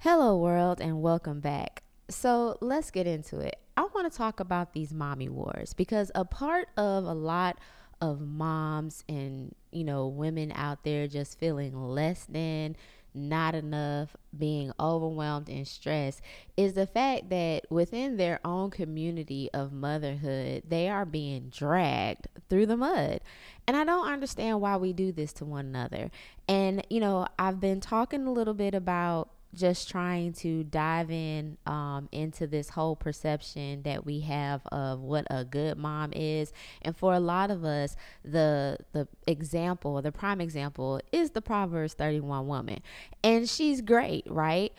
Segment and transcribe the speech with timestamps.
[0.00, 1.82] Hello, world, and welcome back.
[2.08, 3.56] So, let's get into it.
[3.76, 7.58] I want to talk about these mommy wars because a part of a lot
[8.00, 12.76] of moms and, you know, women out there just feeling less than,
[13.16, 16.20] not enough, being overwhelmed and stressed
[16.56, 22.66] is the fact that within their own community of motherhood, they are being dragged through
[22.66, 23.20] the mud.
[23.66, 26.10] And I don't understand why we do this to one another.
[26.48, 31.56] And, you know, I've been talking a little bit about just trying to dive in
[31.66, 36.52] um, into this whole perception that we have of what a good mom is.
[36.82, 41.94] And for a lot of us the the example the prime example is the proverbs
[41.94, 42.80] 31 woman.
[43.22, 44.72] And she's great right?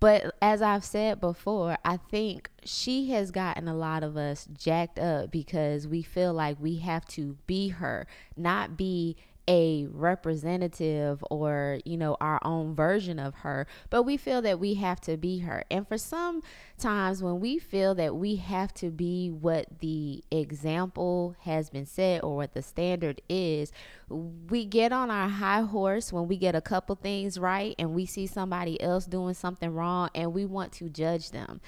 [0.00, 4.98] But as i've said before i think she has gotten a lot of us jacked
[4.98, 9.16] up because we feel like we have to be her not be
[9.48, 14.74] a representative or, you know, our own version of her, but we feel that we
[14.74, 15.64] have to be her.
[15.70, 16.42] And for some
[16.76, 22.22] times when we feel that we have to be what the example has been set
[22.22, 23.72] or what the standard is,
[24.10, 28.04] we get on our high horse when we get a couple things right and we
[28.04, 31.60] see somebody else doing something wrong and we want to judge them.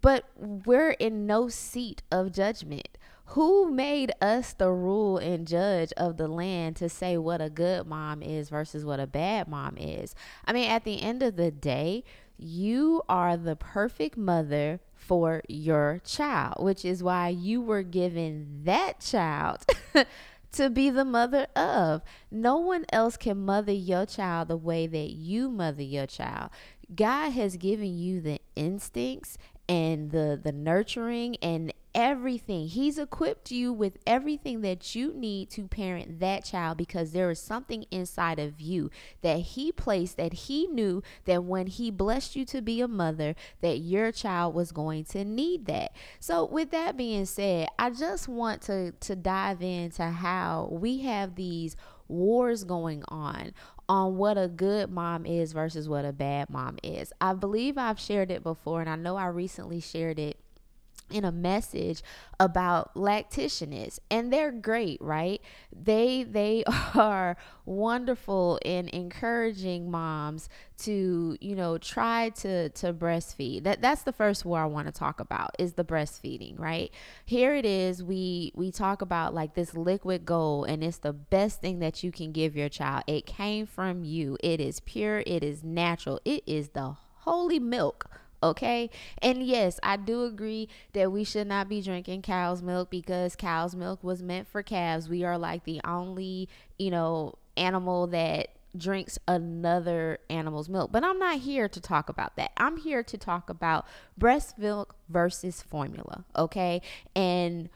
[0.00, 2.96] But we're in no seat of judgment
[3.30, 7.86] who made us the rule and judge of the land to say what a good
[7.86, 10.16] mom is versus what a bad mom is?
[10.44, 12.02] I mean, at the end of the day,
[12.36, 19.00] you are the perfect mother for your child, which is why you were given that
[19.00, 19.64] child.
[20.52, 22.02] to be the mother of.
[22.32, 26.50] No one else can mother your child the way that you mother your child.
[26.92, 32.68] God has given you the instincts and the the nurturing and everything.
[32.68, 37.40] He's equipped you with everything that you need to parent that child because there is
[37.40, 38.90] something inside of you
[39.22, 43.34] that he placed that he knew that when he blessed you to be a mother
[43.60, 45.92] that your child was going to need that.
[46.18, 51.34] So with that being said, I just want to to dive into how we have
[51.34, 51.76] these
[52.08, 53.52] wars going on
[53.88, 57.12] on what a good mom is versus what a bad mom is.
[57.20, 60.38] I believe I've shared it before and I know I recently shared it
[61.10, 62.02] in a message
[62.38, 65.40] about lactationists and they're great right?
[65.72, 73.64] They they are wonderful in encouraging moms to you know try to to breastfeed.
[73.64, 76.90] That that's the first war i want to talk about is the breastfeeding right?
[77.24, 81.60] Here it is we we talk about like this liquid gold and it's the best
[81.60, 83.04] thing that you can give your child.
[83.06, 84.36] It came from you.
[84.42, 85.22] It is pure.
[85.26, 86.20] It is natural.
[86.24, 88.06] It is the holy milk
[88.42, 88.90] okay?
[89.20, 93.74] And yes i do agree that we should not be drinking cow's milk because cow's
[93.74, 95.08] milk was meant for calves.
[95.08, 100.92] We are like the only you know animal that drinks another animal's milk.
[100.92, 102.52] But i'm not here to talk about that.
[102.56, 103.86] I'm here to talk about
[104.16, 106.82] breast milk versus formula okay?
[107.14, 107.68] And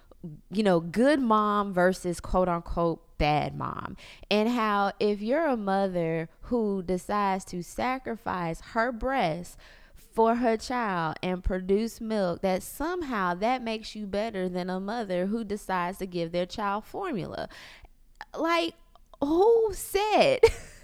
[0.51, 3.97] you know good mom versus quote unquote bad mom.
[4.31, 9.59] And how if you're a mother who decides to sacrifice her breast
[10.15, 15.27] for her child and produce milk that somehow that makes you better than a mother
[15.27, 17.49] who decides to give their child formula.
[18.37, 18.75] Like
[19.21, 20.41] who said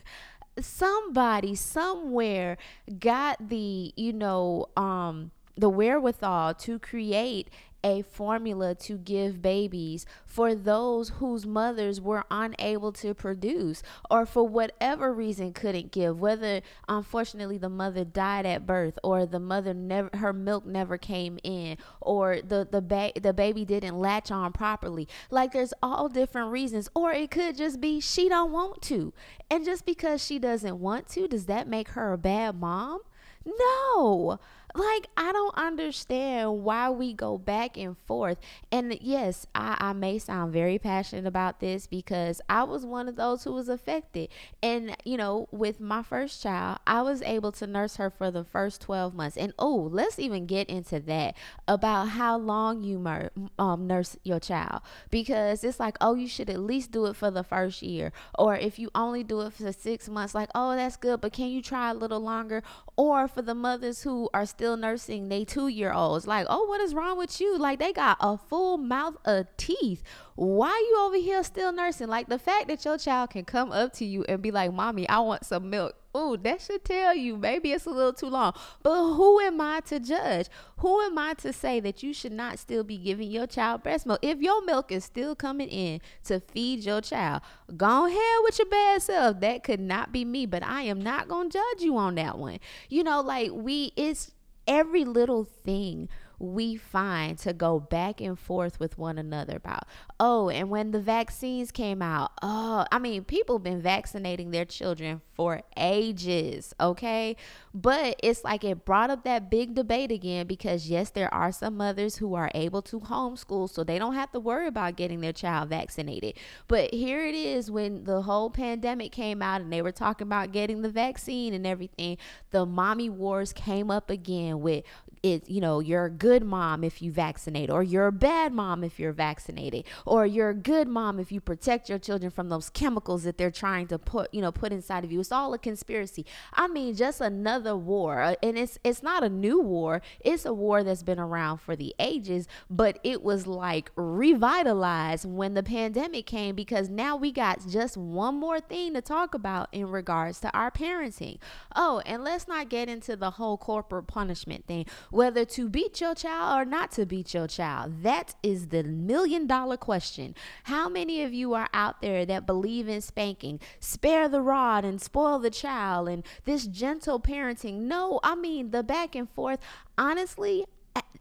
[0.60, 2.58] somebody somewhere
[2.98, 7.48] got the you know um the wherewithal to create
[7.82, 14.46] a formula to give babies for those whose mothers were unable to produce or for
[14.46, 20.10] whatever reason couldn't give whether unfortunately the mother died at birth or the mother never
[20.14, 25.08] her milk never came in or the the ba- the baby didn't latch on properly.
[25.30, 26.88] Like there's all different reasons.
[26.94, 29.12] Or it could just be she don't want to.
[29.50, 33.00] And just because she doesn't want to does that make her a bad mom?
[33.44, 34.38] No
[34.74, 38.38] like i don't understand why we go back and forth.
[38.70, 43.16] And yes I, I may sound very passionate about this because i was one of
[43.16, 44.28] those who was affected.
[44.62, 48.44] And you know with my first child i was able to nurse her for the
[48.44, 49.36] first 12 months.
[49.36, 51.36] And oh let's even get into that
[51.66, 54.82] about how long you mer- um, nurse your child.
[55.10, 58.12] Because it's like oh you should at least do it for the first year.
[58.38, 61.48] Or if you only do it for six months like oh that's good but can
[61.48, 62.62] you try a little longer?
[62.96, 66.26] Or for the mothers who are still nursing they two year olds.
[66.26, 67.56] Like, oh, what is wrong with you?
[67.56, 70.02] Like, they got a full mouth of teeth.
[70.34, 72.08] Why you over here still nursing?
[72.08, 75.08] Like, the fact that your child can come up to you and be like, Mommy,
[75.08, 78.52] I want some milk oh, that should tell you maybe it's a little too long.
[78.82, 80.46] But who am I to judge?
[80.78, 84.06] Who am I to say that you should not still be giving your child breast
[84.06, 84.20] milk?
[84.22, 87.42] If your milk is still coming in to feed your child,
[87.76, 89.40] go ahead with your bad self.
[89.40, 92.38] That could not be me, but I am not going to judge you on that
[92.38, 92.58] one.
[92.88, 94.32] You know, like we, it's
[94.70, 96.08] every little thing
[96.40, 99.84] we find to go back and forth with one another about.
[100.18, 105.20] Oh, and when the vaccines came out, oh, I mean, people been vaccinating their children
[105.34, 107.36] for ages, okay?
[107.74, 111.76] But it's like it brought up that big debate again because, yes, there are some
[111.76, 115.34] mothers who are able to homeschool, so they don't have to worry about getting their
[115.34, 116.34] child vaccinated.
[116.68, 120.52] But here it is when the whole pandemic came out and they were talking about
[120.52, 122.16] getting the vaccine and everything,
[122.50, 124.84] the mommy wars came up again with
[125.22, 128.82] it, you know, you're a good mom if you vaccinate, or you're a bad mom
[128.82, 132.70] if you're vaccinated, or you're a good mom if you protect your children from those
[132.70, 135.20] chemicals that they're trying to put, you know, put inside of you.
[135.20, 136.24] It's all a conspiracy.
[136.54, 140.00] I mean, just another war, uh, and it's it's not a new war.
[140.20, 145.54] It's a war that's been around for the ages, but it was like revitalized when
[145.54, 149.90] the pandemic came because now we got just one more thing to talk about in
[149.90, 151.38] regards to our parenting.
[151.76, 156.14] Oh, and let's not get into the whole corporate punishment thing whether to beat your
[156.14, 158.02] child or not to beat your child.
[158.02, 160.34] That is the million dollar question.
[160.64, 163.60] How many of you are out there that believe in spanking?
[163.78, 167.80] Spare the rod and spoil the child and this gentle parenting.
[167.80, 169.60] No, I mean the back and forth.
[169.98, 170.64] Honestly,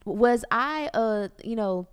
[0.06, 1.88] was I a, you know,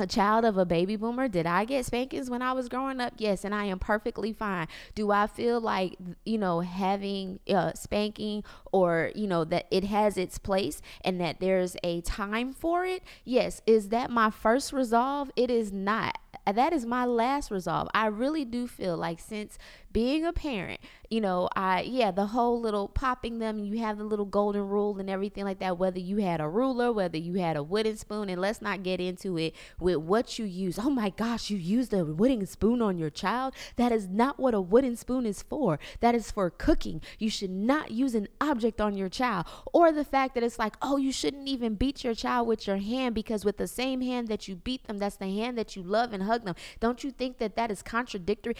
[0.00, 1.28] a child of a baby boomer?
[1.28, 3.14] Did i get spankings when i was growing up?
[3.18, 4.66] Yes and i am perfectly fine.
[4.94, 8.42] Do i feel like you know having uh, spanking
[8.72, 13.02] or you know that it has its place and that there's a time for it?
[13.24, 13.62] Yes.
[13.66, 15.30] Is that my first resolve?
[15.36, 16.18] It is not.
[16.46, 17.88] That is my last resolve.
[17.94, 19.58] I really do feel like since
[19.92, 24.04] being a parent, you know, I yeah, the whole little popping them, you have the
[24.04, 27.56] little golden rule and everything like that, whether you had a ruler, whether you had
[27.56, 30.78] a wooden spoon, and let's not get into it with what you use.
[30.78, 33.54] Oh my gosh, you used a wooden spoon on your child?
[33.76, 35.80] That is not what a wooden spoon is for.
[36.00, 37.00] That is for cooking.
[37.18, 39.46] You should not use an object on your child.
[39.72, 42.76] Or the fact that it's like, oh, you shouldn't even beat your child with your
[42.76, 45.82] hand because with the same hand that you beat them, that's the hand that you
[45.82, 46.54] love and hug them.
[46.78, 48.54] Don't you think that that is contradictory?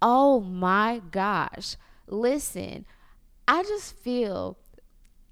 [0.00, 1.76] Oh my gosh.
[2.06, 2.86] Listen,
[3.48, 4.58] I just feel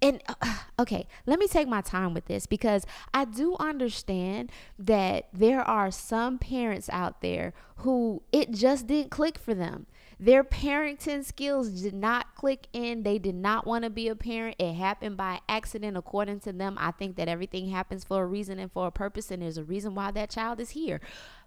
[0.04, 2.84] and uh, okay, let me take my time with this because
[3.14, 9.38] I do understand that there are some parents out there who it just didn't click
[9.38, 9.86] for them.
[10.20, 13.02] Their parenting skills did not click in.
[13.02, 14.56] They did not want to be a parent.
[14.58, 16.76] It happened by accident, according to them.
[16.78, 19.64] I think that everything happens for a reason and for a purpose, and there's a
[19.64, 21.00] reason why that child is here.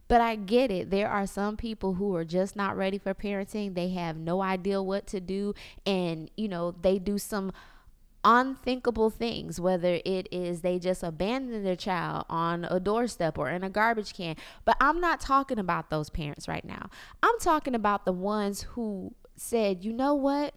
[0.08, 0.90] But I get it.
[0.90, 3.76] There are some people who are just not ready for parenting.
[3.76, 5.54] They have no idea what to do.
[5.86, 7.52] And, you know, they do some
[8.24, 13.64] unthinkable things, whether it is they just abandon their child on a doorstep or in
[13.64, 14.36] a garbage can.
[14.66, 16.90] But I'm not talking about those parents right now.
[17.22, 20.54] I'm talking about the ones who said, you know what?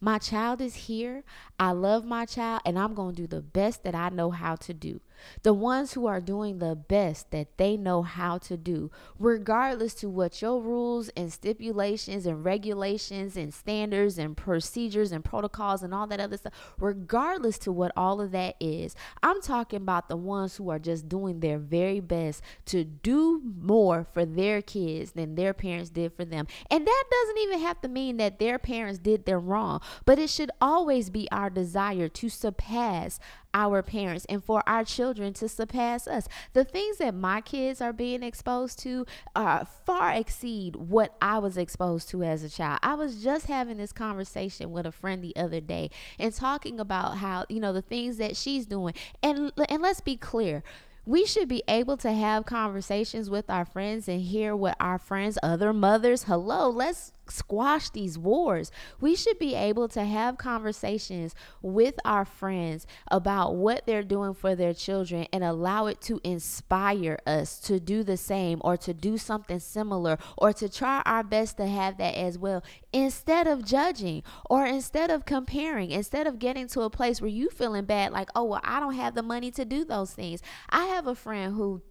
[0.00, 1.24] My child is here.
[1.58, 4.56] I love my child, and I'm going to do the best that I know how
[4.56, 5.00] to do
[5.42, 10.08] the ones who are doing the best that they know how to do, regardless to
[10.08, 16.06] what your rules and stipulations and regulations and standards and procedures and protocols and all
[16.06, 18.94] that other stuff, regardless to what all of that is.
[19.22, 24.06] I'm talking about the ones who are just doing their very best to do more
[24.12, 26.46] for their kids than their parents did for them.
[26.70, 30.30] And that doesn't even have to mean that their parents did them wrong, but it
[30.30, 33.18] should always be our desire to surpass
[33.54, 36.28] our parents and for our children to surpass us.
[36.52, 41.56] The things that my kids are being exposed to uh, far exceed what I was
[41.56, 42.80] exposed to as a child.
[42.82, 47.18] I was just having this conversation with a friend the other day and talking about
[47.18, 48.94] how, you know, the things that she's doing.
[49.22, 50.62] And and let's be clear
[51.06, 55.38] we should be able to have conversations with our friends and hear what our friends,
[55.42, 58.70] other mothers, hello, let's squash these wars.
[59.00, 64.54] We should be able to have conversations with our friends about what they're doing for
[64.54, 69.18] their children and allow it to inspire us to do the same or to do
[69.18, 72.62] something similar or to try our best to have that as well
[72.92, 77.50] instead of judging or instead of comparing, instead of getting to a place where you
[77.50, 80.84] feeling bad like, "Oh, well, I don't have the money to do those things." I
[80.86, 81.82] have a friend who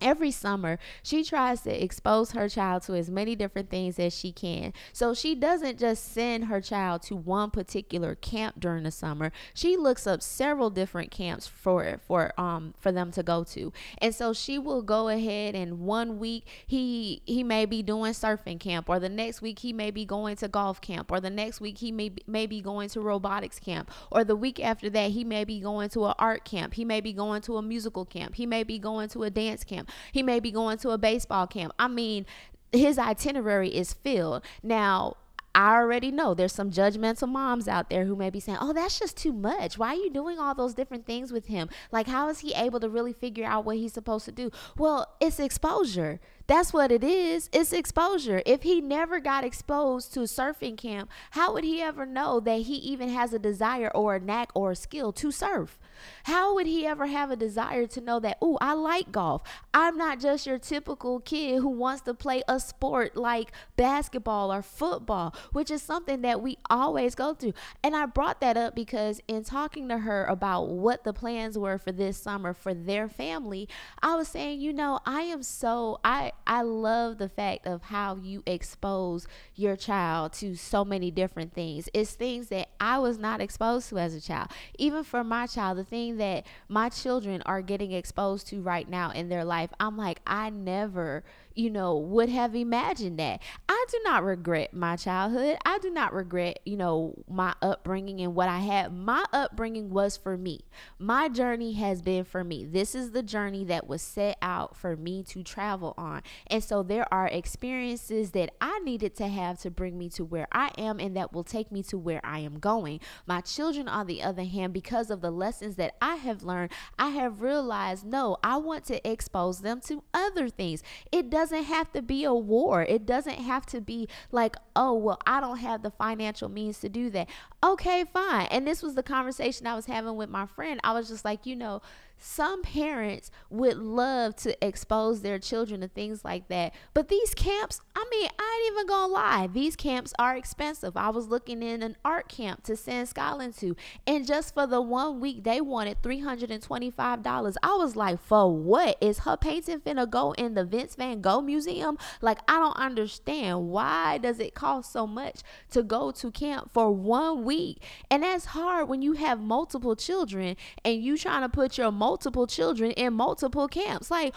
[0.00, 4.32] every summer she tries to expose her child to as many different things as she
[4.32, 4.72] can.
[4.92, 9.32] So she doesn't just send her child to one particular camp during the summer.
[9.54, 13.72] She looks up several different camps for for um for them to go to.
[13.98, 18.60] And so she will go ahead and one week he he may be doing surfing
[18.60, 21.60] camp or the next week he may be going to golf camp or the next
[21.60, 25.24] week he may may be going to robotics camp or the week after that he
[25.24, 28.34] may be going to an art camp he may be going to a musical camp
[28.34, 29.81] he may be going to a dance camp
[30.12, 31.72] he may be going to a baseball camp.
[31.78, 32.26] I mean,
[32.72, 34.42] his itinerary is filled.
[34.62, 35.16] Now,
[35.54, 38.98] I already know there's some judgmental moms out there who may be saying, Oh, that's
[38.98, 39.76] just too much.
[39.76, 41.68] Why are you doing all those different things with him?
[41.90, 44.50] Like, how is he able to really figure out what he's supposed to do?
[44.78, 46.20] Well, it's exposure.
[46.46, 47.50] That's what it is.
[47.52, 48.42] It's exposure.
[48.46, 52.76] If he never got exposed to surfing camp, how would he ever know that he
[52.76, 55.78] even has a desire or a knack or a skill to surf?
[56.24, 59.42] How would he ever have a desire to know that, oh, I like golf?
[59.74, 64.62] I'm not just your typical kid who wants to play a sport like basketball or
[64.62, 67.54] football, which is something that we always go through.
[67.82, 71.78] And I brought that up because in talking to her about what the plans were
[71.78, 73.68] for this summer for their family,
[74.02, 78.16] I was saying, you know, I am so I I love the fact of how
[78.16, 81.88] you expose your child to so many different things.
[81.92, 84.48] It's things that I was not exposed to as a child.
[84.78, 89.10] Even for my child, the thing that my children are getting exposed to right now
[89.10, 93.40] in their life, I'm like, I never you know, would have imagined that.
[93.68, 95.58] I do not regret my childhood.
[95.64, 98.92] I do not regret, you know, my upbringing and what I had.
[98.92, 100.60] My upbringing was for me.
[100.98, 102.64] My journey has been for me.
[102.64, 106.22] This is the journey that was set out for me to travel on.
[106.46, 110.48] And so there are experiences that I needed to have to bring me to where
[110.52, 113.00] I am and that will take me to where I am going.
[113.26, 117.08] My children, on the other hand, because of the lessons that I have learned, I
[117.08, 120.82] have realized no, I want to expose them to other things.
[121.10, 122.84] It does doesn't have to be a war.
[122.84, 126.88] It doesn't have to be like, oh, well, I don't have the financial means to
[126.88, 127.28] do that.
[127.64, 128.46] Okay, fine.
[128.52, 130.78] And this was the conversation I was having with my friend.
[130.84, 131.82] I was just like, you know,
[132.22, 136.72] some parents would love to expose their children to things like that.
[136.94, 140.96] But these camps, I mean, I ain't even gonna lie, these camps are expensive.
[140.96, 143.74] I was looking in an art camp to send Scotland to,
[144.06, 147.56] and just for the one week, they wanted $325.
[147.62, 148.98] I was like, for what?
[149.00, 151.98] Is her painting finna go in the Vince Van Gogh Museum?
[152.20, 153.68] Like, I don't understand.
[153.68, 155.40] Why does it cost so much
[155.72, 157.82] to go to camp for one week?
[158.10, 162.11] And that's hard when you have multiple children and you trying to put your multiple
[162.46, 164.10] children in multiple camps.
[164.10, 164.34] Like,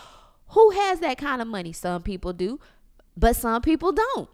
[0.49, 1.73] who has that kind of money?
[1.73, 2.59] Some people do,
[3.17, 4.29] but some people don't.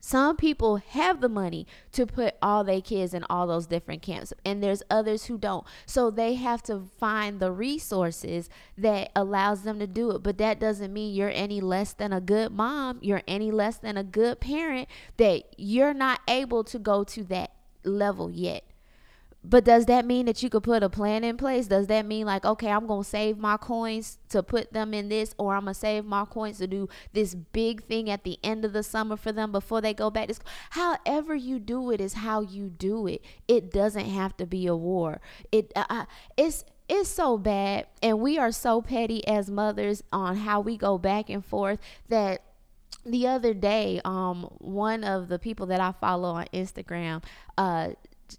[0.00, 4.32] Some people have the money to put all their kids in all those different camps,
[4.44, 5.66] and there's others who don't.
[5.86, 10.22] So they have to find the resources that allows them to do it.
[10.22, 13.96] But that doesn't mean you're any less than a good mom, you're any less than
[13.96, 17.50] a good parent that you're not able to go to that
[17.84, 18.64] level yet.
[19.44, 21.68] But does that mean that you could put a plan in place?
[21.68, 25.34] Does that mean like, okay, I'm gonna save my coins to put them in this,
[25.38, 28.72] or I'm gonna save my coins to do this big thing at the end of
[28.72, 30.50] the summer for them before they go back to school?
[30.70, 33.22] However you do it is how you do it.
[33.46, 35.20] It doesn't have to be a war.
[35.52, 36.04] It uh, uh
[36.36, 40.98] it's it's so bad, and we are so petty as mothers on how we go
[40.98, 41.78] back and forth
[42.08, 42.42] that
[43.06, 47.22] the other day um one of the people that i follow on instagram
[47.56, 47.88] uh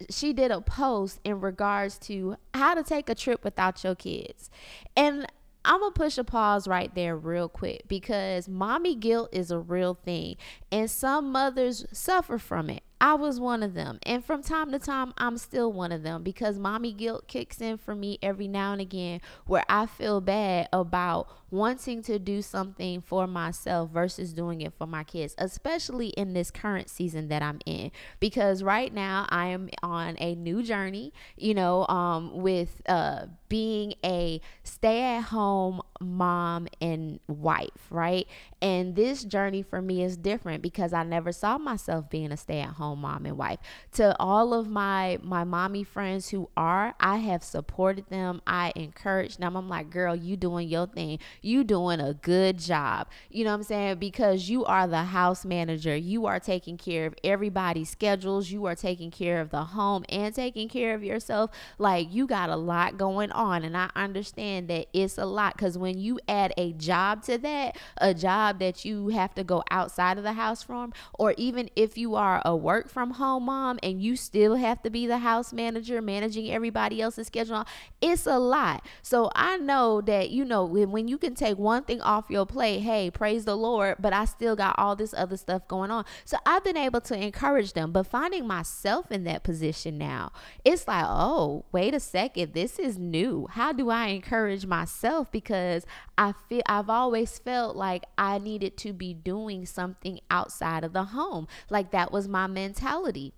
[0.10, 4.50] she did a post in regards to how to take a trip without your kids.
[4.96, 5.26] And
[5.66, 9.94] I'm gonna push a pause right there real quick because mommy guilt is a real
[9.94, 10.38] thing,
[10.72, 12.84] and some mothers suffer from it.
[13.02, 14.00] I was one of them.
[14.04, 17.78] And from time to time, I'm still one of them because mommy guilt kicks in
[17.78, 23.02] for me every now and again where I feel bad about wanting to do something
[23.02, 27.60] for myself versus doing it for my kids, especially in this current season that I'm
[27.66, 27.92] in.
[28.20, 33.94] Because right now, I am on a new journey, you know, um, with uh, being
[34.06, 38.28] a stay at home mom and wife, right?
[38.62, 42.60] And this journey for me is different because I never saw myself being a stay
[42.62, 43.60] at home mom and wife.
[43.94, 48.42] To all of my my mommy friends who are, I have supported them.
[48.46, 49.56] I encouraged them.
[49.58, 51.20] I'm like, "Girl, you doing your thing.
[51.42, 53.98] You doing a good job." You know what I'm saying?
[54.00, 55.96] Because you are the house manager.
[55.96, 58.52] You are taking care of everybody's schedules.
[58.52, 61.52] You are taking care of the home and taking care of yourself.
[61.78, 63.39] Like you got a lot going on.
[63.40, 67.78] And I understand that it's a lot because when you add a job to that,
[67.98, 71.98] a job that you have to go outside of the house from, or even if
[71.98, 75.54] you are a work from home mom and you still have to be the house
[75.54, 77.66] manager managing everybody else's schedule,
[78.02, 78.86] it's a lot.
[79.02, 82.82] So I know that, you know, when you can take one thing off your plate,
[82.82, 86.04] hey, praise the Lord, but I still got all this other stuff going on.
[86.26, 90.34] So I've been able to encourage them, but finding myself in that position now,
[90.66, 93.29] it's like, oh, wait a second, this is new.
[93.52, 95.32] How do I encourage myself?
[95.32, 95.86] Because
[96.18, 101.06] I feel I've always felt like I needed to be doing something outside of the
[101.06, 101.48] home.
[101.70, 103.34] Like that was my mentality.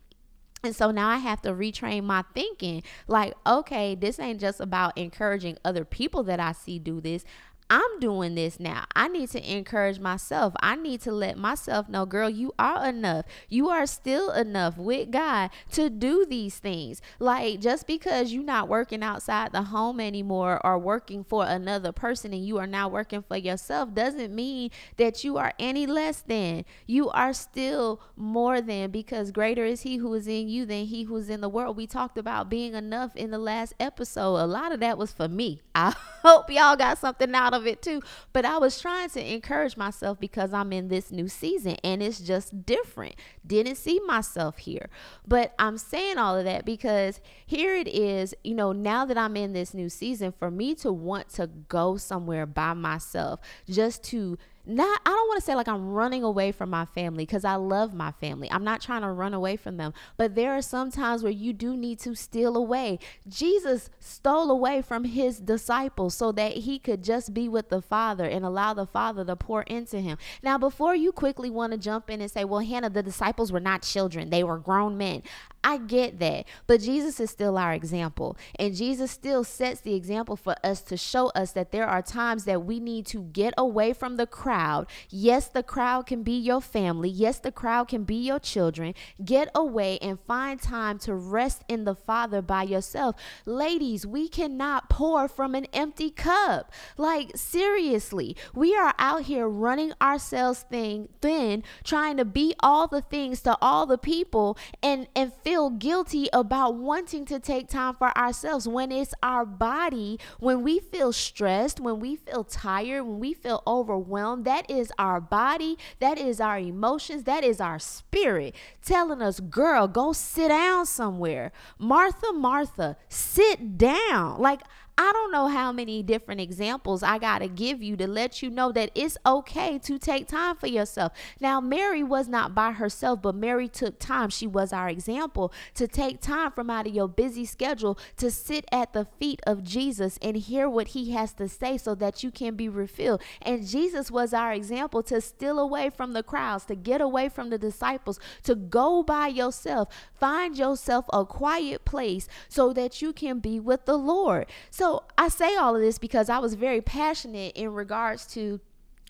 [0.64, 4.98] And so now I have to retrain my thinking like, okay, this ain't just about
[4.98, 7.26] encouraging other people that I see do this.
[7.74, 8.84] I'm doing this now.
[8.98, 10.54] I need to encourage myself.
[10.60, 13.24] I need to let myself know, girl, you are enough.
[13.48, 17.02] You are still enough with God to do these things.
[17.18, 22.34] Like just because you're not working outside the home anymore or working for another person
[22.34, 26.66] and you are now working for yourself doesn't mean that you are any less than.
[26.88, 31.04] You are still more than because greater is he who is in you than he
[31.04, 31.78] who's in the world.
[31.78, 34.36] We talked about being enough in the last episode.
[34.36, 35.62] A lot of that was for me.
[35.76, 38.02] I hope y'all got something out of of it too.
[38.34, 42.20] But I was trying to encourage myself because I'm in this new season and it's
[42.20, 43.16] just different.
[43.46, 44.90] Didn't see myself here.
[45.26, 49.38] But I'm saying all of that because here it is, you know, now that I'm
[49.38, 53.40] in this new season, for me to want to go somewhere by myself,
[53.70, 57.26] just to not I don't want to say like I'm running away from my family
[57.26, 58.50] because I love my family.
[58.52, 59.94] I'm not trying to run away from them.
[60.18, 63.00] But there are some times where you do need to steal away.
[63.28, 68.26] Jesus stole away from his disciples so that he could just be with the Father
[68.26, 70.18] and allow the Father to pour into him.
[70.44, 73.60] Now, before you quickly want to jump in and say, well, Hannah, the disciples were
[73.60, 75.24] not children, they were grown men.
[75.64, 76.46] I get that.
[76.68, 78.38] But Jesus is still our example.
[78.58, 82.46] And Jesus still sets the example for us to show us that there are times
[82.46, 84.88] that we need to get away from the crowd.
[85.10, 87.10] Yes, the crowd can be your family.
[87.10, 88.94] Yes, the crowd can be your children.
[89.24, 93.16] Get away and find time to rest in the Father by yourself.
[93.46, 96.72] Ladies, we cannot pour from an empty cup.
[96.98, 103.02] Like, seriously, we are out here running ourselves thing thin, trying to be all the
[103.02, 108.16] things to all the people and, and feel guilty about wanting to take time for
[108.18, 113.34] ourselves when it's our body, when we feel stressed, when we feel tired, when we
[113.34, 114.46] feel overwhelmed.
[114.46, 119.88] That is our body, that is our emotions, that is our spirit telling us, girl,
[119.88, 121.52] go sit down somewhere.
[121.78, 124.40] Martha, Martha, sit down.
[124.40, 124.62] Like,
[125.04, 128.52] I don't know how many different examples I got to give you to let you
[128.52, 131.12] know that it's okay to take time for yourself.
[131.40, 134.30] Now, Mary was not by herself, but Mary took time.
[134.30, 138.64] She was our example to take time from out of your busy schedule to sit
[138.72, 142.30] at the feet of Jesus and hear what he has to say so that you
[142.30, 143.24] can be refilled.
[143.42, 147.50] And Jesus was our example to steal away from the crowds, to get away from
[147.50, 153.40] the disciples, to go by yourself, find yourself a quiet place so that you can
[153.40, 154.46] be with the Lord.
[154.70, 158.60] So I say all of this because I was very passionate in regards to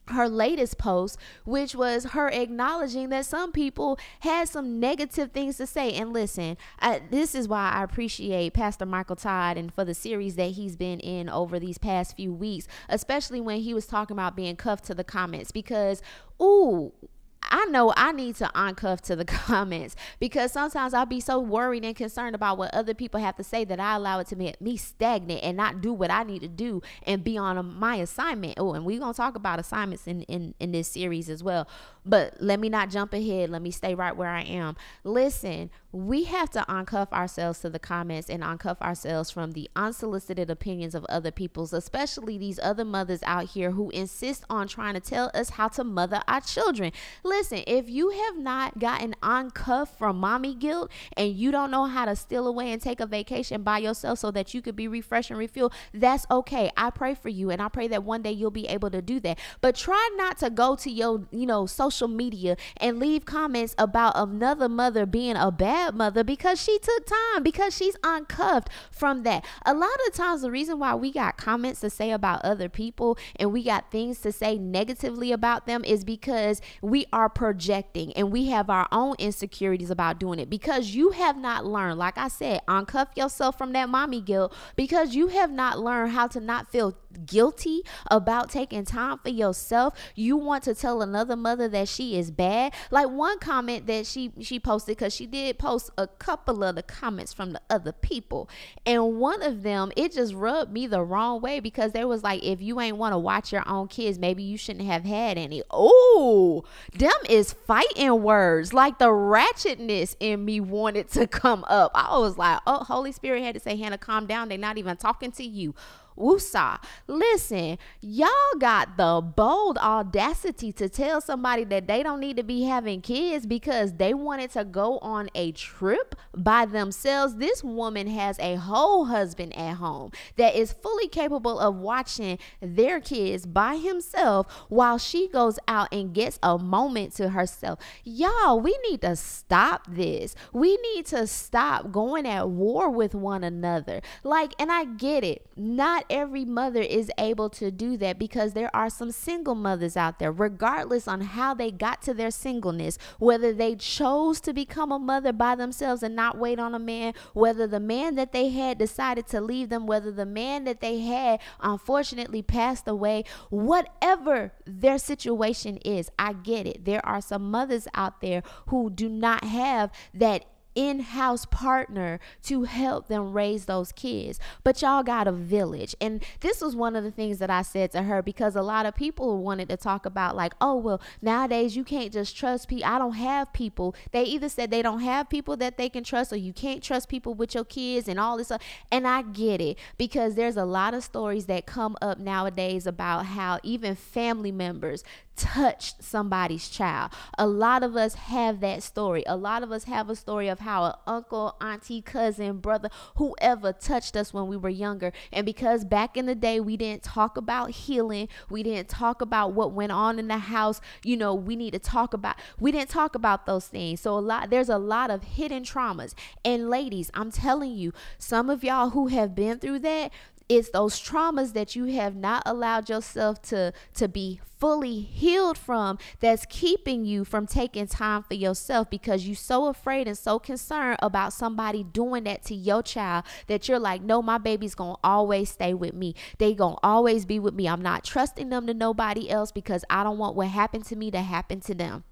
[0.07, 5.67] her latest post, which was her acknowledging that some people had some negative things to
[5.67, 5.93] say.
[5.93, 10.35] And listen, I, this is why I appreciate Pastor Michael Todd and for the series
[10.35, 14.35] that he's been in over these past few weeks, especially when he was talking about
[14.35, 15.51] being cuffed to the comments.
[15.51, 16.01] Because,
[16.41, 16.93] ooh,
[17.43, 21.83] I know I need to uncuff to the comments because sometimes I'll be so worried
[21.83, 24.59] and concerned about what other people have to say that I allow it to make
[24.61, 27.95] me stagnant and not do what I need to do and be on a, my
[27.97, 28.55] assignment.
[28.57, 31.67] Oh, and we're going to talk about assignments in, in, in this series as well.
[32.05, 33.49] But let me not jump ahead.
[33.49, 34.75] Let me stay right where I am.
[35.03, 40.49] Listen, we have to uncuff ourselves to the comments and uncuff ourselves from the unsolicited
[40.49, 44.99] opinions of other people's, especially these other mothers out here who insist on trying to
[44.99, 46.91] tell us how to mother our children.
[47.31, 52.03] Listen, if you have not gotten uncuffed from mommy guilt and you don't know how
[52.03, 55.31] to steal away and take a vacation by yourself so that you could be refreshed
[55.31, 56.69] and refueled, that's okay.
[56.75, 59.21] I pray for you and I pray that one day you'll be able to do
[59.21, 59.39] that.
[59.61, 64.11] But try not to go to your, you know, social media and leave comments about
[64.17, 69.45] another mother being a bad mother because she took time, because she's uncuffed from that.
[69.65, 73.17] A lot of times, the reason why we got comments to say about other people
[73.37, 78.31] and we got things to say negatively about them is because we are projecting and
[78.31, 82.27] we have our own insecurities about doing it because you have not learned, like I
[82.27, 86.71] said, uncuff yourself from that mommy guilt because you have not learned how to not
[86.71, 89.93] feel guilty about taking time for yourself.
[90.15, 92.73] You want to tell another mother that she is bad.
[92.89, 96.83] Like one comment that she she posted cuz she did post a couple of the
[96.83, 98.49] comments from the other people.
[98.85, 102.43] And one of them it just rubbed me the wrong way because there was like
[102.43, 105.63] if you ain't want to watch your own kids, maybe you shouldn't have had any.
[105.69, 106.63] Oh,
[107.11, 108.73] them is fighting words.
[108.73, 111.91] Like the ratchetness in me wanted to come up.
[111.93, 114.49] I was like, "Oh, Holy Spirit had to say, "Hannah, calm down.
[114.49, 115.75] They're not even talking to you."
[116.21, 116.81] Woosah.
[117.07, 118.29] Listen, y'all
[118.59, 123.45] got the bold audacity to tell somebody that they don't need to be having kids
[123.45, 127.35] because they wanted to go on a trip by themselves.
[127.35, 132.99] This woman has a whole husband at home that is fully capable of watching their
[132.99, 137.79] kids by himself while she goes out and gets a moment to herself.
[138.03, 140.35] Y'all, we need to stop this.
[140.53, 144.01] We need to stop going at war with one another.
[144.23, 145.45] Like, and I get it.
[145.55, 149.97] Not not every mother is able to do that because there are some single mothers
[149.97, 154.91] out there, regardless on how they got to their singleness, whether they chose to become
[154.91, 158.49] a mother by themselves and not wait on a man, whether the man that they
[158.49, 164.51] had decided to leave them, whether the man that they had unfortunately passed away, whatever
[164.65, 166.85] their situation is, I get it.
[166.85, 170.45] There are some mothers out there who do not have that
[170.75, 174.39] in-house partner to help them raise those kids.
[174.63, 175.95] But y'all got a village.
[175.99, 178.85] And this was one of the things that i said to her because a lot
[178.85, 182.85] of people wanted to talk about like oh well nowadays you can't just trust people
[182.85, 183.95] i don't have people.
[184.11, 187.09] They either said they don't have people that they can trust or you can't trust
[187.09, 188.61] people with your kids and all this stuff.
[188.91, 193.27] And i get it because there's a lot of stories that come up nowadays about
[193.27, 195.03] how even family members
[195.41, 197.11] touched somebody's child.
[197.37, 199.23] A lot of us have that story.
[199.25, 203.73] A lot of us have a story of how an uncle, auntie, cousin, brother, whoever
[203.73, 205.11] touched us when we were younger.
[205.33, 209.53] And because back in the day we didn't talk about healing, we didn't talk about
[209.53, 212.89] what went on in the house, you know, we need to talk about we didn't
[212.89, 213.99] talk about those things.
[214.01, 216.13] So a lot there's a lot of hidden traumas.
[216.45, 220.11] And ladies, I'm telling you, some of y'all who have been through that,
[220.49, 225.97] it's those traumas that you have not allowed yourself to to be fully healed from
[226.19, 230.99] that's keeping you from taking time for yourself because you're so afraid and so concerned
[231.01, 235.49] about somebody doing that to your child that you're like no my baby's gonna always
[235.49, 236.13] stay with me.
[236.37, 237.67] They gonna always be with me.
[237.67, 241.09] I'm not trusting them to nobody else because i don't want what happened to me
[241.11, 242.03] to happen to them.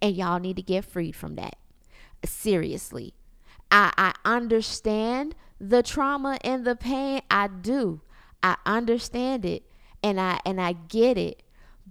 [0.00, 1.56] And y'all need to get freed from that.
[2.24, 3.14] Seriously.
[3.70, 8.00] I i understand the trauma and the pain i do.
[8.42, 9.62] I understand it
[10.02, 11.42] and i and i get it.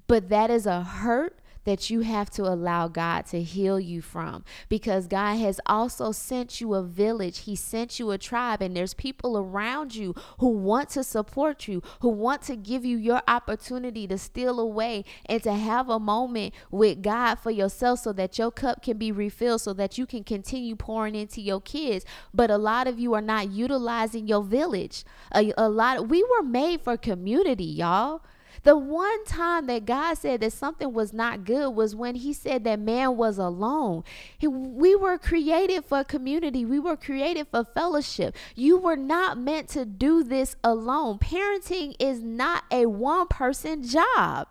[0.07, 4.43] But that is a hurt that you have to allow God to heal you from
[4.69, 7.39] because God has also sent you a village.
[7.39, 11.81] He sent you a tribe, and there's people around you who want to support you,
[12.01, 16.53] who want to give you your opportunity to steal away and to have a moment
[16.69, 20.23] with God for yourself so that your cup can be refilled, so that you can
[20.23, 22.05] continue pouring into your kids.
[22.33, 25.03] But a lot of you are not utilizing your village.
[25.33, 28.21] A, a lot, we were made for community, y'all.
[28.63, 32.63] The one time that God said that something was not good was when He said
[32.63, 34.03] that man was alone.
[34.37, 38.35] He, we were created for community, we were created for fellowship.
[38.55, 41.17] You were not meant to do this alone.
[41.17, 44.47] Parenting is not a one person job.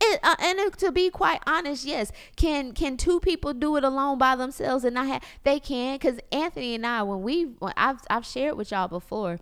[0.00, 4.18] It, uh, and to be quite honest, yes, can can two people do it alone
[4.18, 5.24] by themselves and I have?
[5.42, 9.40] They can, because Anthony and I, when we, when I've I've shared with y'all before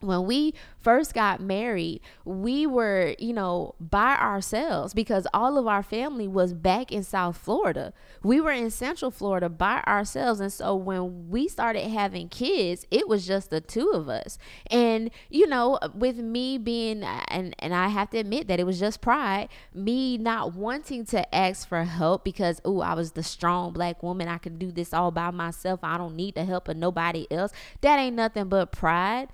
[0.00, 5.82] when we first got married, we were, you know, by ourselves because all of our
[5.82, 7.92] family was back in South Florida.
[8.22, 10.40] We were in Central Florida by ourselves.
[10.40, 14.38] And so when we started having kids, it was just the two of us.
[14.70, 18.80] And, you know, with me being, and, and I have to admit that it was
[18.80, 23.72] just pride, me not wanting to ask for help because, oh, I was the strong
[23.72, 24.28] black woman.
[24.28, 25.80] I could do this all by myself.
[25.82, 27.52] I don't need the help of nobody else.
[27.82, 29.28] That ain't nothing but pride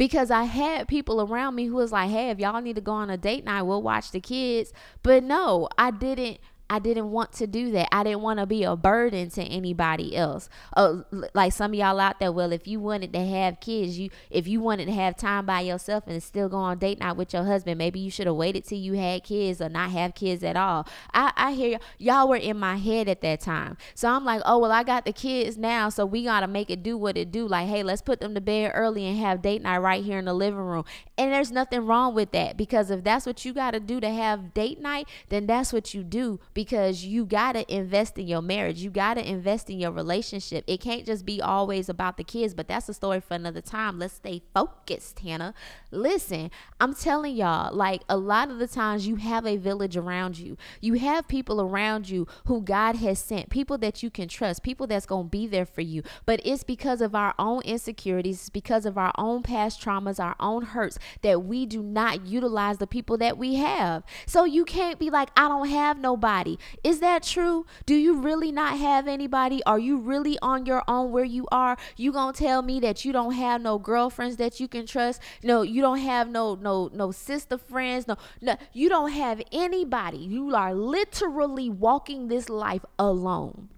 [0.00, 2.92] because I had people around me who was like, "Hey, if y'all need to go
[2.92, 6.38] on a date night, we'll watch the kids." But no, I didn't
[6.70, 7.88] I didn't want to do that.
[7.92, 10.48] I didn't want to be a burden to anybody else.
[10.76, 11.02] Uh,
[11.34, 14.46] like some of y'all out there, well, if you wanted to have kids, you if
[14.46, 17.42] you wanted to have time by yourself and still go on date night with your
[17.42, 20.56] husband, maybe you should have waited till you had kids or not have kids at
[20.56, 20.86] all.
[21.12, 23.76] I, I hear y'all were in my head at that time.
[23.96, 26.84] So I'm like, oh well, I got the kids now, so we gotta make it
[26.84, 27.48] do what it do.
[27.48, 30.24] Like, hey, let's put them to bed early and have date night right here in
[30.24, 30.84] the living room.
[31.18, 34.54] And there's nothing wrong with that because if that's what you gotta do to have
[34.54, 38.80] date night, then that's what you do because you got to invest in your marriage.
[38.80, 40.62] You got to invest in your relationship.
[40.66, 43.98] It can't just be always about the kids, but that's a story for another time.
[43.98, 45.54] Let's stay focused, Hannah.
[45.90, 50.38] Listen, I'm telling y'all, like a lot of the times you have a village around
[50.38, 50.58] you.
[50.82, 54.86] You have people around you who God has sent, people that you can trust, people
[54.86, 56.02] that's going to be there for you.
[56.26, 60.36] But it's because of our own insecurities, it's because of our own past traumas, our
[60.38, 64.02] own hurts that we do not utilize the people that we have.
[64.26, 66.49] So you can't be like, I don't have nobody.
[66.82, 67.66] Is that true?
[67.86, 69.62] Do you really not have anybody?
[69.64, 71.76] Are you really on your own where you are?
[71.96, 75.20] You gonna tell me that you don't have no girlfriends that you can trust?
[75.42, 78.06] No, you don't have no no no sister friends.
[78.06, 80.18] No, no, you don't have anybody.
[80.18, 83.68] You are literally walking this life alone.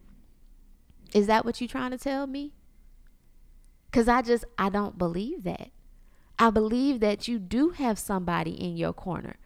[1.15, 2.53] Is that what you're trying to tell me?
[3.93, 5.71] Cause I just I don't believe that.
[6.39, 9.37] I believe that you do have somebody in your corner.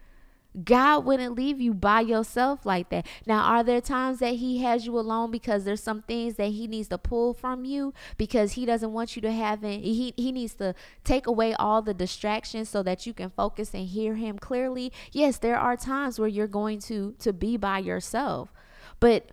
[0.64, 3.06] God wouldn't leave you by yourself like that.
[3.26, 6.66] Now, are there times that He has you alone because there's some things that He
[6.66, 9.80] needs to pull from you because He doesn't want you to have it?
[9.80, 13.86] He, he needs to take away all the distractions so that you can focus and
[13.86, 14.92] hear Him clearly.
[15.12, 18.52] Yes, there are times where you're going to to be by yourself,
[19.00, 19.32] but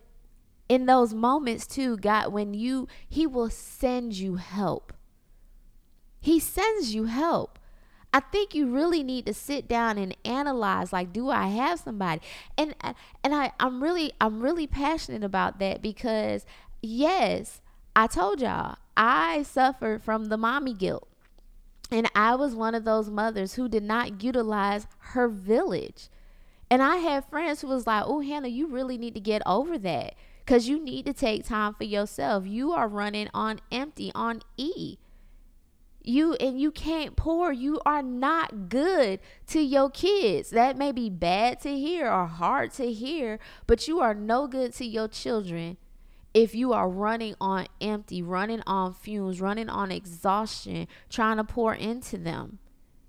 [0.68, 4.94] in those moments too, God, when you He will send you help.
[6.20, 7.60] He sends you help.
[8.14, 12.22] I think you really need to sit down and analyze like do I have somebody?
[12.58, 16.46] And uh, and I I'm really I'm really passionate about that because
[16.82, 17.62] yes,
[17.96, 21.08] I told y'all I suffered from the mommy guilt.
[21.92, 26.10] And I was one of those mothers who did not utilize her village.
[26.70, 29.78] And I had friends who was like, "Oh, Hannah, you really need to get over
[29.80, 32.46] that cuz you need to take time for yourself.
[32.46, 34.98] You are running on empty on E."
[36.04, 37.52] you and you can't pour.
[37.52, 40.50] You are not good to your kids.
[40.50, 44.74] That may be bad to hear or hard to hear but you are no good
[44.76, 45.78] to your children
[46.34, 51.74] if you are running on empty running on fumes running on exhaustion trying to pour
[51.74, 52.60] into them.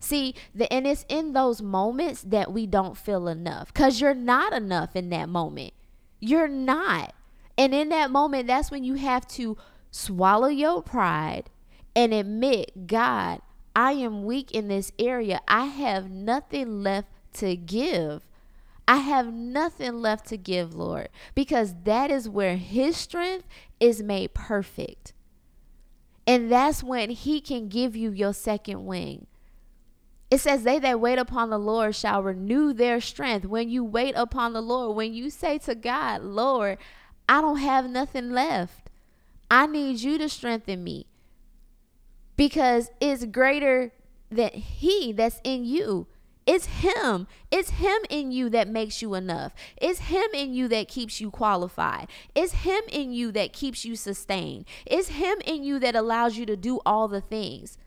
[0.01, 4.53] See the and it's in those moments that we don't feel enough because you're not
[4.53, 5.73] enough in that moment.
[6.21, 7.15] You're not.
[7.57, 9.57] And in that moment that's when you have to
[9.91, 11.51] swallow your pride
[11.97, 13.41] and admit, God,
[13.77, 15.41] I am weak in this area.
[15.49, 18.27] I have nothing left to give.
[18.87, 23.47] I have nothing left to give, Lord, because that is where His strength
[23.81, 25.13] is made perfect.
[26.27, 29.27] And that's when He can give you your second wing.
[30.31, 33.47] It says, They that wait upon the Lord shall renew their strength.
[33.47, 36.79] When you wait upon the Lord, when you say to God, Lord,
[37.29, 38.91] I don't have nothing left,
[39.51, 41.07] I need you to strengthen me
[42.37, 43.93] because it's greater
[44.31, 46.07] than he that's in you.
[46.47, 47.27] It's him.
[47.51, 49.55] It's him in you that makes you enough.
[49.77, 52.09] It's him in you that keeps you qualified.
[52.35, 54.67] It's him in you that keeps you sustained.
[54.85, 57.79] It's him in you that allows you to do all the things.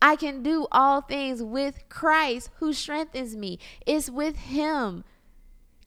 [0.00, 3.58] I can do all things with Christ who strengthens me.
[3.84, 5.02] It's with him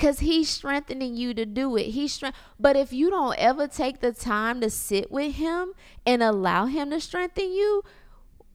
[0.01, 1.91] because he's strengthening you to do it.
[1.91, 5.73] He's strength but if you don't ever take the time to sit with him
[6.07, 7.83] and allow him to strengthen you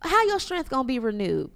[0.01, 1.53] how your strength gonna be renewed?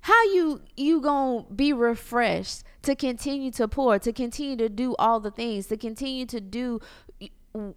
[0.00, 5.18] How you you gonna be refreshed to continue to pour to continue to do all
[5.18, 6.80] the things to continue to do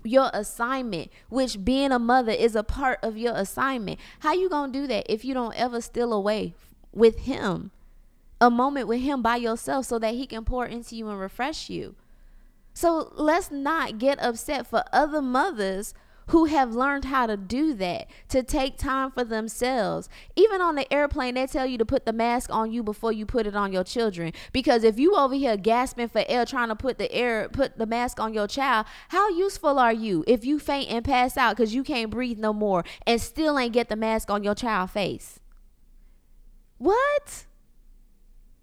[0.04, 3.98] your assignment which being a mother is a part of your assignment?
[4.20, 6.54] How you gonna do that if you don't ever steal away
[6.92, 7.72] with him
[8.42, 11.70] a moment with him by yourself so that he can pour into you and refresh
[11.70, 11.96] you.
[12.74, 15.94] So let's not get upset for other mothers
[16.30, 20.08] who have learned how to do that, to take time for themselves.
[20.36, 23.26] Even on the airplane, they tell you to put the mask on you before you
[23.26, 24.32] put it on your children.
[24.54, 27.88] Because if you over here gasping for air trying to put the air put the
[27.88, 31.74] mask on your child, how useful are you if you faint and pass out because
[31.74, 35.40] you can't breathe no more and still ain't get the mask on your child face?
[36.78, 37.46] What?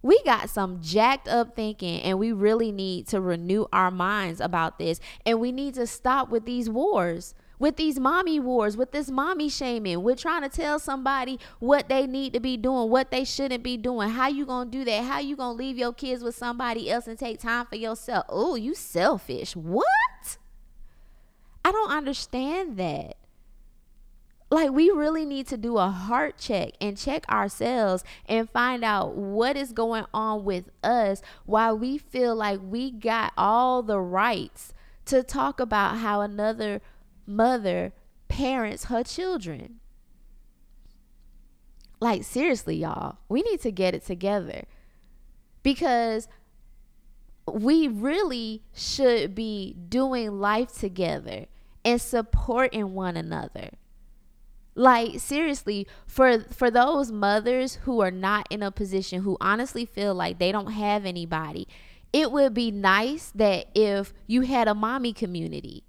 [0.07, 4.79] We got some jacked up thinking and we really need to renew our minds about
[4.79, 9.11] this and we need to stop with these wars with these mommy wars, with this
[9.11, 10.03] mommy shaming.
[10.03, 13.79] We're trying to tell somebody what they need to be doing, what they shouldn't be
[13.79, 14.11] doing.
[14.11, 15.05] How you gonna do that?
[15.05, 18.27] How you gonna leave your kids with somebody else and take time for yourself?
[18.29, 19.57] Oh, you selfish.
[19.57, 20.37] What?
[21.65, 23.17] I don't understand that
[24.51, 29.15] like we really need to do a heart check and check ourselves and find out
[29.15, 34.73] what is going on with us why we feel like we got all the rights
[35.05, 36.81] to talk about how another
[37.27, 37.93] mother
[38.29, 39.81] parents her children
[42.01, 44.65] like seriously y'all we need to get it together
[45.63, 46.29] because
[47.53, 51.47] we really should be doing life together
[51.85, 53.71] and supporting one another.
[54.79, 60.15] Like seriously, for for those mothers who are not in a position who honestly feel
[60.15, 61.67] like they don't have anybody,
[62.13, 65.83] it would be nice that if you had a mommy community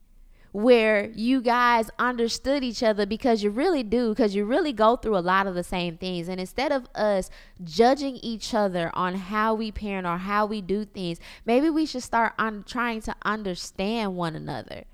[0.53, 5.17] where you guys understood each other because you really do because you really go through
[5.17, 6.29] a lot of the same things.
[6.29, 7.29] And instead of us
[7.63, 12.03] judging each other on how we parent or how we do things maybe we should
[12.03, 14.85] start on trying to understand one another.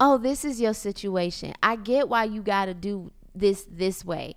[0.00, 1.52] Oh this is your situation.
[1.62, 4.36] I get why you got to do this this way.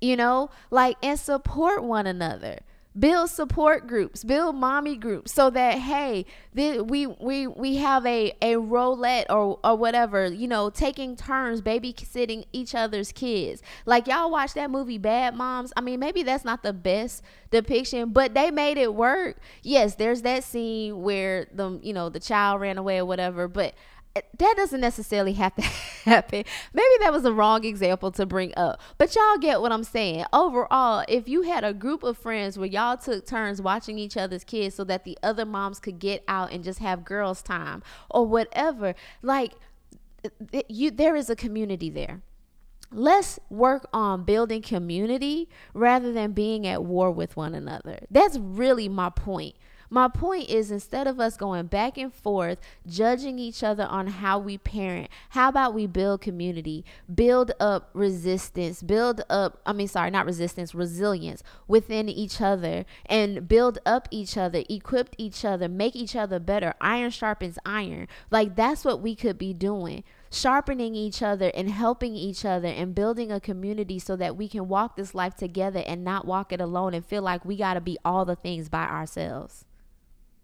[0.00, 2.60] You know like and support one another.
[2.98, 4.24] Build support groups.
[4.24, 6.24] Build mommy groups so that hey
[6.56, 11.60] th- we we we have a a roulette or or whatever you know taking turns
[11.60, 13.62] babysitting each other's kids.
[13.86, 15.72] Like y'all watch that movie bad moms?
[15.76, 19.38] I mean maybe that's not the best depiction but they made it work.
[19.62, 23.74] Yes there's that scene where the you know the child ran away or whatever but
[24.38, 25.62] that doesn't necessarily have to
[26.04, 26.44] happen.
[26.72, 30.24] Maybe that was a wrong example to bring up, but y'all get what I'm saying.
[30.32, 34.44] Overall, if you had a group of friends where y'all took turns watching each other's
[34.44, 38.26] kids so that the other moms could get out and just have girls' time or
[38.26, 39.52] whatever, like
[40.68, 42.22] you, there is a community there.
[42.90, 47.98] Let's work on building community rather than being at war with one another.
[48.10, 49.56] That's really my point.
[49.90, 54.38] My point is instead of us going back and forth, judging each other on how
[54.38, 60.10] we parent, how about we build community, build up resistance, build up, I mean, sorry,
[60.10, 65.96] not resistance, resilience within each other and build up each other, equip each other, make
[65.96, 66.74] each other better.
[66.80, 68.08] Iron sharpens iron.
[68.30, 72.94] Like that's what we could be doing sharpening each other and helping each other and
[72.94, 76.60] building a community so that we can walk this life together and not walk it
[76.60, 79.64] alone and feel like we got to be all the things by ourselves.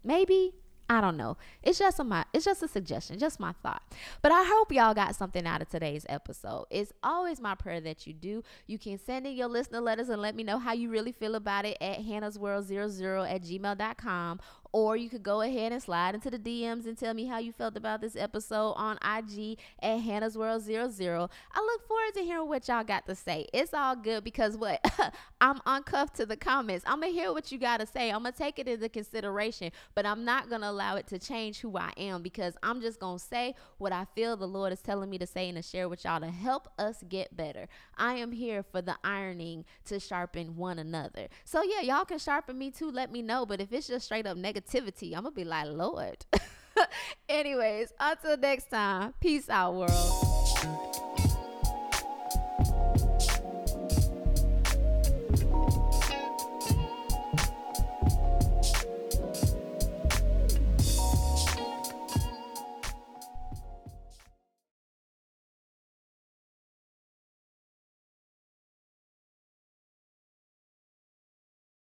[0.05, 0.53] Maybe
[0.87, 1.37] I don't know.
[1.63, 3.81] It's just a my it's just a suggestion, just my thought.
[4.21, 6.67] But I hope y'all got something out of today's episode.
[6.69, 8.43] It's always my prayer that you do.
[8.67, 11.33] You can send in your listener letters and let me know how you really feel
[11.33, 14.39] about it at hannah's world 00 at gmail.com
[14.75, 17.53] or you could go ahead and slide into the DMs and tell me how you
[17.53, 21.29] felt about this episode on IG at Hannah's World 00.
[21.53, 23.47] I look forward to hearing what y'all got to say.
[23.53, 24.83] It's all good because what?
[25.39, 26.83] I'm uncuffed to the comments.
[26.85, 28.09] I'm going to hear what you got to say.
[28.09, 31.19] I'm going to take it into consideration, but I'm not going to allow it to
[31.19, 34.73] change who I am because I'm just going to say what I feel the Lord
[34.73, 37.69] is telling me to say and to share with y'all to help us get better.
[37.97, 41.29] I am here for the ironing to sharpen one another.
[41.45, 42.91] So, yeah, y'all can sharpen me too.
[42.91, 43.45] Let me know.
[43.45, 45.15] But if it's just straight up negative, negativity.
[45.15, 46.25] I'm gonna be like, Lord.
[47.29, 51.34] Anyways, until next time, peace out, world.